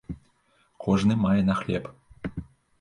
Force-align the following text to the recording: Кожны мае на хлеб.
Кожны 0.85 1.19
мае 1.27 1.37
на 1.53 1.61
хлеб. 1.63 1.85